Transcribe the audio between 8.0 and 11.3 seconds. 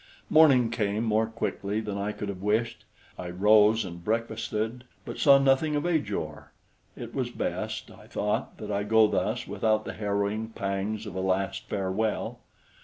thought, that I go thus without the harrowing pangs of a